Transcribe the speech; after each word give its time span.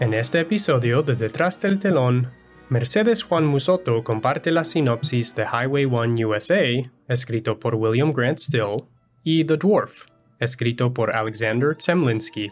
En 0.00 0.14
este 0.14 0.38
episodio 0.38 1.02
de 1.02 1.16
Detrás 1.16 1.60
del 1.60 1.80
telón, 1.80 2.30
Mercedes 2.68 3.24
Juan 3.24 3.44
Musoto 3.44 4.04
comparte 4.04 4.52
la 4.52 4.62
sinopsis 4.62 5.34
de 5.34 5.42
Highway 5.42 5.86
1 5.86 6.28
USA, 6.28 6.62
escrito 7.08 7.58
por 7.58 7.74
William 7.74 8.12
Grant 8.12 8.38
Still, 8.38 8.84
y 9.24 9.44
The 9.44 9.56
Dwarf, 9.56 10.04
escrito 10.38 10.94
por 10.94 11.16
Alexander 11.16 11.74
Zemlinsky. 11.76 12.48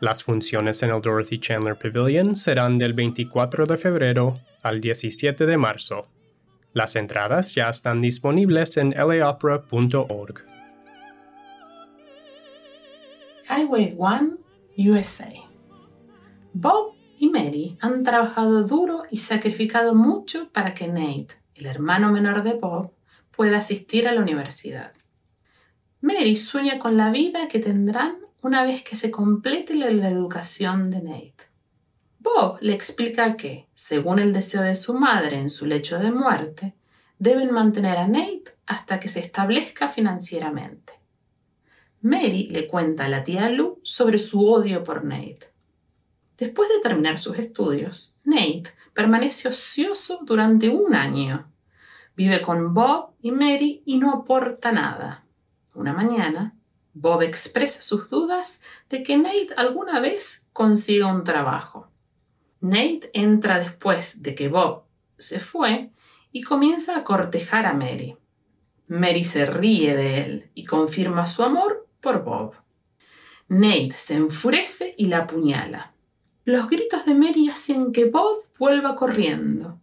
Las 0.00 0.22
funciones 0.22 0.82
en 0.82 0.88
el 0.88 1.02
Dorothy 1.02 1.38
Chandler 1.38 1.76
Pavilion 1.76 2.34
serán 2.34 2.78
del 2.78 2.94
24 2.94 3.66
de 3.66 3.76
febrero 3.76 4.40
al 4.62 4.80
17 4.80 5.44
de 5.44 5.56
marzo. 5.58 6.08
Las 6.72 6.96
entradas 6.96 7.54
ya 7.54 7.68
están 7.68 8.00
disponibles 8.00 8.78
en 8.78 8.92
laopera.org. 8.92 10.46
Highway 13.50 13.94
1 13.98 14.38
USA. 14.78 15.49
Bob 16.52 16.94
y 17.16 17.28
Mary 17.28 17.76
han 17.80 18.02
trabajado 18.02 18.64
duro 18.64 19.04
y 19.10 19.18
sacrificado 19.18 19.94
mucho 19.94 20.48
para 20.52 20.74
que 20.74 20.88
Nate, 20.88 21.36
el 21.54 21.66
hermano 21.66 22.10
menor 22.10 22.42
de 22.42 22.54
Bob, 22.54 22.92
pueda 23.30 23.58
asistir 23.58 24.08
a 24.08 24.12
la 24.12 24.20
universidad. 24.20 24.92
Mary 26.00 26.34
sueña 26.34 26.78
con 26.78 26.96
la 26.96 27.10
vida 27.10 27.46
que 27.48 27.58
tendrán 27.58 28.18
una 28.42 28.64
vez 28.64 28.82
que 28.82 28.96
se 28.96 29.10
complete 29.10 29.74
la, 29.74 30.08
educación 30.08 30.90
de 30.90 31.02
Nate. 31.02 31.50
Bob 32.18 32.58
le 32.60 32.72
explica 32.72 33.36
que, 33.36 33.68
según 33.74 34.18
el 34.18 34.32
deseo 34.32 34.62
de 34.62 34.74
su 34.74 34.94
madre 34.94 35.38
en 35.38 35.50
su 35.50 35.66
lecho 35.66 35.98
de 35.98 36.10
muerte, 36.10 36.74
deben 37.18 37.52
mantener 37.52 37.98
a 37.98 38.08
Nate 38.08 38.56
hasta 38.66 38.98
que 38.98 39.08
se 39.08 39.20
establezca 39.20 39.88
financieramente. 39.88 40.94
Mary 42.00 42.48
le 42.50 42.66
cuenta 42.66 43.04
a 43.04 43.08
la 43.08 43.22
tía 43.24 43.50
Lou 43.50 43.78
sobre 43.82 44.18
su 44.18 44.48
odio 44.48 44.82
por 44.82 45.04
Nate. 45.04 45.50
Después 46.40 46.70
de 46.70 46.80
terminar 46.80 47.18
sus 47.18 47.38
estudios, 47.38 48.16
Nate 48.24 48.70
permanece 48.94 49.46
ocioso 49.46 50.20
durante 50.22 50.70
un 50.70 50.94
año. 50.94 51.52
Vive 52.16 52.40
con 52.40 52.72
Bob 52.72 53.10
y 53.20 53.30
Mary 53.30 53.82
y 53.84 53.98
no 53.98 54.10
aporta 54.10 54.72
nada. 54.72 55.26
Una 55.74 55.92
mañana, 55.92 56.56
Bob 56.94 57.20
expresa 57.20 57.82
sus 57.82 58.08
dudas 58.08 58.62
de 58.88 59.02
que 59.02 59.18
Nate 59.18 59.48
alguna 59.54 60.00
vez 60.00 60.46
consiga 60.54 61.12
un 61.12 61.24
trabajo. 61.24 61.90
Nate 62.62 63.10
entra 63.12 63.58
después 63.58 64.22
de 64.22 64.34
que 64.34 64.48
Bob 64.48 64.84
se 65.18 65.40
fue 65.40 65.90
y 66.32 66.40
comienza 66.40 66.96
a 66.96 67.04
cortejar 67.04 67.66
a 67.66 67.74
Mary. 67.74 68.16
Mary 68.88 69.24
se 69.24 69.44
ríe 69.44 69.94
de 69.94 70.22
él 70.22 70.50
y 70.54 70.64
confirma 70.64 71.26
su 71.26 71.42
amor 71.42 71.86
por 72.00 72.24
Bob. 72.24 72.54
Nate 73.48 73.92
se 73.92 74.14
enfurece 74.14 74.94
y 74.96 75.06
la 75.06 75.18
apuñala. 75.18 75.92
Los 76.44 76.68
gritos 76.70 77.04
de 77.04 77.14
Mary 77.14 77.48
hacen 77.48 77.92
que 77.92 78.06
Bob 78.06 78.44
vuelva 78.58 78.96
corriendo. 78.96 79.78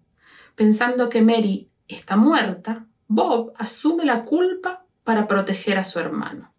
Pensando 0.55 1.07
que 1.07 1.21
Mary 1.21 1.69
está 1.87 2.15
muerta, 2.15 2.87
Bob 3.07 3.53
asume 3.57 4.05
la 4.05 4.23
culpa 4.23 4.85
para 5.03 5.27
proteger 5.27 5.77
a 5.77 5.83
su 5.83 5.99
hermano. 5.99 6.51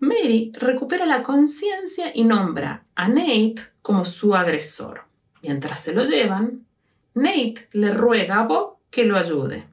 Mary 0.00 0.52
recupera 0.54 1.06
la 1.06 1.22
conciencia 1.22 2.10
y 2.12 2.24
nombra 2.24 2.86
a 2.94 3.08
Nate 3.08 3.56
como 3.82 4.04
su 4.04 4.34
agresor. 4.34 5.04
Mientras 5.42 5.80
se 5.80 5.94
lo 5.94 6.04
llevan, 6.04 6.66
Nate 7.14 7.68
le 7.72 7.94
ruega 7.94 8.40
a 8.40 8.46
Bob 8.46 8.78
que 8.90 9.04
lo 9.04 9.16
ayude. 9.16 9.68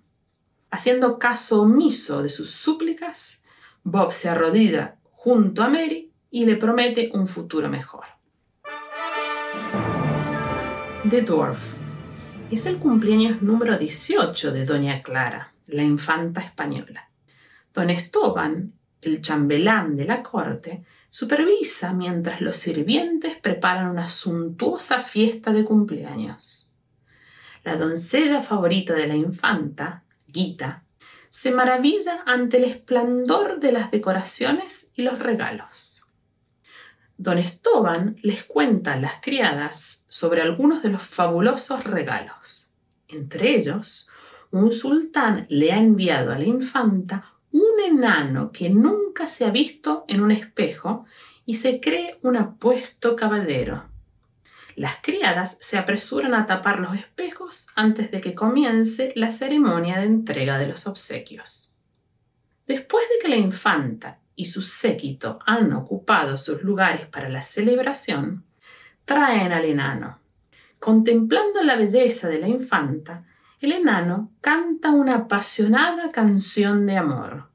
Haciendo 0.70 1.20
caso 1.20 1.62
omiso 1.62 2.22
de 2.22 2.30
sus 2.30 2.52
súplicas, 2.52 3.44
Bob 3.84 4.12
se 4.12 4.30
arrodilla 4.30 4.98
junto 5.12 5.64
a 5.64 5.70
Mary 5.70 6.12
y 6.30 6.46
le 6.46 6.56
promete 6.56 7.12
un 7.14 7.28
futuro 7.28 7.70
mejor. 7.70 8.06
The 11.10 11.22
Dwarf. 11.22 11.60
Es 12.50 12.66
el 12.66 12.78
cumpleaños 12.78 13.42
número 13.42 13.78
18 13.78 14.52
de 14.52 14.66
Doña 14.66 15.02
Clara, 15.02 15.54
la 15.68 15.84
infanta 15.84 16.42
española. 16.42 17.10
Don 17.74 17.90
Esteban, 17.90 18.74
el 19.02 19.22
chambelán 19.22 19.96
de 19.98 20.06
la 20.06 20.24
corte, 20.24 20.84
supervisa 21.10 21.94
mientras 21.94 22.42
los 22.42 22.58
sirvientes 22.58 23.38
preparan 23.38 23.90
una 23.90 24.08
suntuosa 24.08 25.00
fiesta 25.00 25.54
de 25.54 25.64
cumpleaños. 25.64 26.74
La 27.64 27.78
doncella 27.78 28.42
favorita 28.42 28.94
de 28.94 29.08
la 29.08 29.16
infanta, 29.16 30.04
Gita, 30.32 30.84
se 31.30 31.52
maravilla 31.52 32.24
ante 32.26 32.58
el 32.58 32.64
esplendor 32.64 33.60
de 33.60 33.72
las 33.72 33.92
decoraciones 33.92 34.92
y 34.96 35.04
los 35.04 35.20
regalos. 35.20 36.05
Don 37.18 37.38
Esteban 37.38 38.18
les 38.22 38.44
cuenta 38.44 38.94
a 38.94 39.00
las 39.00 39.22
criadas 39.22 40.06
sobre 40.10 40.42
algunos 40.42 40.84
de 40.84 40.90
los 40.90 41.02
fabulosos 41.02 41.86
regalos. 41.86 42.70
Entre 43.08 43.56
ellos, 43.56 44.10
un 44.52 44.74
sultán 44.74 45.46
le 45.50 45.72
ha 45.72 45.78
enviado 45.78 46.34
a 46.34 46.38
la 46.38 46.46
infanta 46.46 47.24
un 47.52 47.80
enano 47.86 48.52
que 48.52 48.70
nunca 48.70 49.28
se 49.28 49.46
ha 49.46 49.50
visto 49.50 50.04
en 50.10 50.22
un 50.22 50.32
espejo 50.32 51.06
y 51.46 51.56
se 51.56 51.80
cree 51.80 52.20
un 52.22 52.36
apuesto 52.36 53.16
caballero. 53.16 53.86
Las 54.76 54.98
criadas 55.02 55.58
se 55.62 55.78
apresuran 55.78 56.34
a 56.34 56.46
tapar 56.46 56.82
los 56.82 56.96
espejos 56.96 57.68
antes 57.76 58.12
de 58.12 58.20
que 58.20 58.36
comience 58.36 59.14
la 59.16 59.32
ceremonia 59.32 60.00
de 60.00 60.06
entrega 60.06 60.58
de 60.58 60.68
los 60.68 60.86
obsequios. 60.86 61.78
Después 62.68 63.06
de 63.10 63.24
que 63.24 63.30
la 63.30 63.38
infanta 63.38 64.20
y 64.36 64.46
su 64.46 64.62
séquito 64.62 65.40
han 65.46 65.72
ocupado 65.74 66.38
sus 66.38 66.62
lugares 66.62 67.08
para 67.08 67.30
la 67.30 67.42
celebración, 67.42 68.44
traen 69.06 69.52
al 69.52 69.66
enano. 69.66 70.20
Contemplando 70.80 71.64
la 71.64 71.76
belleza 71.76 72.28
de 72.28 72.40
la 72.40 72.48
infanta, 72.48 73.26
el 73.62 73.72
enano 73.72 74.32
canta 74.42 74.92
una 74.92 75.16
apasionada 75.16 76.10
canción 76.10 76.86
de 76.86 76.98
amor. 76.98 77.50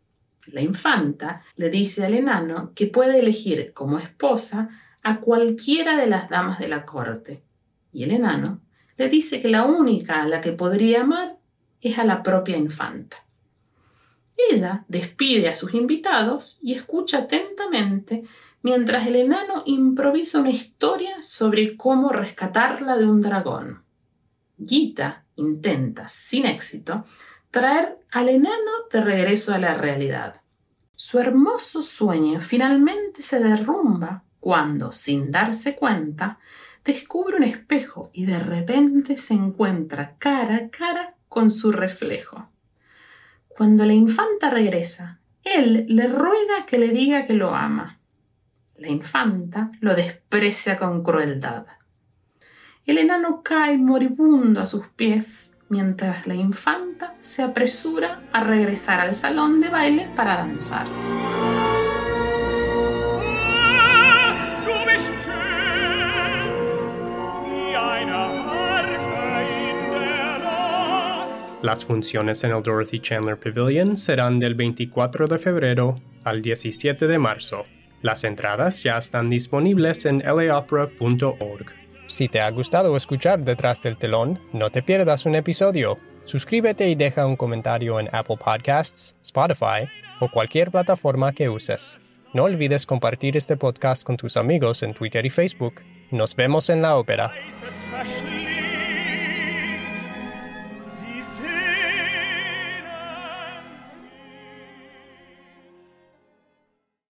La 0.46 0.60
infanta 0.62 1.42
le 1.56 1.68
dice 1.70 2.04
al 2.04 2.14
enano 2.14 2.72
que 2.74 2.86
puede 2.86 3.20
elegir 3.20 3.72
como 3.72 3.98
esposa 3.98 4.68
a 5.02 5.20
cualquiera 5.20 5.96
de 5.96 6.06
las 6.06 6.28
damas 6.28 6.58
de 6.58 6.68
la 6.68 6.84
corte, 6.84 7.42
y 7.92 8.04
el 8.04 8.12
enano 8.12 8.60
le 8.96 9.08
dice 9.08 9.40
que 9.40 9.48
la 9.48 9.64
única 9.64 10.22
a 10.22 10.28
la 10.28 10.40
que 10.40 10.52
podría 10.52 11.02
amar 11.02 11.38
es 11.80 11.98
a 11.98 12.04
la 12.04 12.22
propia 12.22 12.56
infanta. 12.56 13.24
Ella 14.50 14.84
despide 14.88 15.48
a 15.48 15.54
sus 15.54 15.74
invitados 15.74 16.60
y 16.62 16.72
escucha 16.74 17.18
atentamente 17.18 18.24
mientras 18.62 19.06
el 19.06 19.16
enano 19.16 19.62
improvisa 19.66 20.40
una 20.40 20.50
historia 20.50 21.22
sobre 21.22 21.76
cómo 21.76 22.10
rescatarla 22.10 22.96
de 22.96 23.06
un 23.06 23.20
dragón. 23.20 23.84
Gita 24.62 25.24
intenta, 25.36 26.08
sin 26.08 26.46
éxito, 26.46 27.04
traer 27.50 27.98
al 28.10 28.28
enano 28.28 28.70
de 28.92 29.00
regreso 29.00 29.54
a 29.54 29.58
la 29.58 29.74
realidad. 29.74 30.42
Su 30.94 31.18
hermoso 31.18 31.82
sueño 31.82 32.40
finalmente 32.40 33.22
se 33.22 33.40
derrumba 33.40 34.24
cuando, 34.38 34.92
sin 34.92 35.30
darse 35.30 35.74
cuenta, 35.74 36.38
descubre 36.84 37.36
un 37.36 37.44
espejo 37.44 38.10
y 38.12 38.26
de 38.26 38.38
repente 38.38 39.16
se 39.16 39.34
encuentra 39.34 40.16
cara 40.18 40.56
a 40.56 40.68
cara 40.68 41.14
con 41.28 41.50
su 41.50 41.72
reflejo. 41.72 42.48
Cuando 43.60 43.84
la 43.84 43.92
infanta 43.92 44.48
regresa, 44.48 45.18
él 45.44 45.84
le 45.86 46.06
ruega 46.06 46.64
que 46.66 46.78
le 46.78 46.88
diga 46.88 47.26
que 47.26 47.34
lo 47.34 47.54
ama. 47.54 47.98
La 48.78 48.88
infanta 48.88 49.70
lo 49.80 49.94
desprecia 49.94 50.78
con 50.78 51.02
crueldad. 51.02 51.66
El 52.86 52.96
enano 52.96 53.42
cae 53.42 53.76
moribundo 53.76 54.62
a 54.62 54.64
sus 54.64 54.86
pies 54.86 55.58
mientras 55.68 56.26
la 56.26 56.36
infanta 56.36 57.12
se 57.20 57.42
apresura 57.42 58.22
a 58.32 58.42
regresar 58.42 58.98
al 58.98 59.14
salón 59.14 59.60
de 59.60 59.68
baile 59.68 60.08
para 60.16 60.38
danzar. 60.38 60.86
Las 71.62 71.84
funciones 71.84 72.42
en 72.44 72.52
el 72.52 72.62
Dorothy 72.62 73.00
Chandler 73.00 73.38
Pavilion 73.38 73.96
serán 73.98 74.38
del 74.38 74.54
24 74.54 75.26
de 75.26 75.38
febrero 75.38 76.00
al 76.24 76.40
17 76.40 77.06
de 77.06 77.18
marzo. 77.18 77.66
Las 78.00 78.24
entradas 78.24 78.82
ya 78.82 78.96
están 78.96 79.28
disponibles 79.28 80.06
en 80.06 80.20
laopera.org. 80.20 81.66
Si 82.06 82.28
te 82.28 82.40
ha 82.40 82.50
gustado 82.50 82.96
escuchar 82.96 83.40
Detrás 83.40 83.82
del 83.82 83.98
telón, 83.98 84.40
no 84.54 84.70
te 84.70 84.82
pierdas 84.82 85.26
un 85.26 85.34
episodio. 85.34 85.98
Suscríbete 86.24 86.88
y 86.88 86.94
deja 86.94 87.26
un 87.26 87.36
comentario 87.36 88.00
en 88.00 88.08
Apple 88.10 88.38
Podcasts, 88.42 89.14
Spotify 89.20 89.86
o 90.18 90.30
cualquier 90.30 90.70
plataforma 90.70 91.32
que 91.32 91.50
uses. 91.50 91.98
No 92.32 92.44
olvides 92.44 92.86
compartir 92.86 93.36
este 93.36 93.58
podcast 93.58 94.02
con 94.02 94.16
tus 94.16 94.38
amigos 94.38 94.82
en 94.82 94.94
Twitter 94.94 95.26
y 95.26 95.30
Facebook. 95.30 95.82
Nos 96.10 96.34
vemos 96.34 96.70
en 96.70 96.80
la 96.80 96.96
ópera. 96.96 97.32